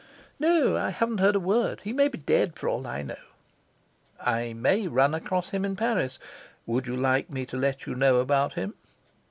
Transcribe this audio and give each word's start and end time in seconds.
"No; 0.39 0.75
I 0.77 0.89
haven't 0.89 1.19
heard 1.19 1.35
a 1.35 1.39
word. 1.39 1.81
He 1.83 1.93
may 1.93 2.07
be 2.07 2.17
dead 2.17 2.55
for 2.55 2.67
all 2.67 2.87
I 2.87 3.03
know." 3.03 3.21
"I 4.19 4.51
may 4.53 4.87
run 4.87 5.13
across 5.13 5.49
him 5.49 5.63
in 5.63 5.75
Paris. 5.75 6.17
Would 6.65 6.87
you 6.87 6.95
like 6.95 7.29
me 7.29 7.45
to 7.45 7.55
let 7.57 7.85
you 7.85 7.93
know 7.93 8.17
about 8.17 8.55
him?" 8.55 8.73